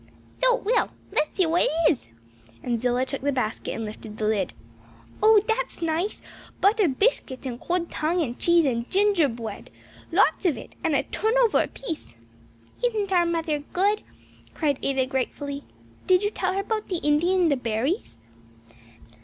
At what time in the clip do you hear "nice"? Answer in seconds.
5.79-6.23